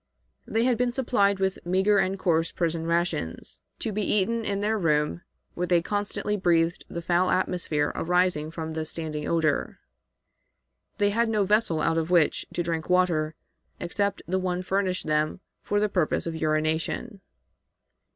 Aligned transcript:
They 0.47 0.63
had 0.63 0.79
been 0.79 0.91
supplied 0.91 1.37
with 1.37 1.59
meager 1.63 1.99
and 1.99 2.17
coarse 2.17 2.51
prison 2.51 2.87
rations, 2.87 3.59
to 3.77 3.91
be 3.91 4.01
eaten 4.01 4.43
in 4.43 4.61
their 4.61 4.75
room, 4.75 5.21
where 5.53 5.67
they 5.67 5.83
constantly 5.83 6.35
breathed 6.35 6.85
the 6.89 7.03
foul 7.03 7.29
atmosphere 7.29 7.91
arising 7.93 8.49
from 8.49 8.73
the 8.73 8.83
standing 8.83 9.27
odor. 9.27 9.77
They 10.97 11.11
had 11.11 11.29
no 11.29 11.43
vessel 11.45 11.81
out 11.81 11.99
of 11.99 12.09
which 12.09 12.47
to 12.53 12.63
drink 12.63 12.89
water, 12.89 13.35
except 13.79 14.23
the 14.27 14.39
one 14.39 14.63
furnished 14.63 15.05
them 15.05 15.39
for 15.61 15.79
the 15.79 15.87
purpose 15.87 16.25
of 16.25 16.35
urination. 16.35 17.21